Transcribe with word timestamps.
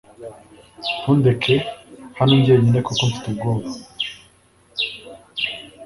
Ntundeke 0.99 1.55
hano 2.19 2.33
jyenyine 2.45 2.79
kuko 2.87 3.01
mfite 3.09 3.25
ubwoba. 3.29 3.67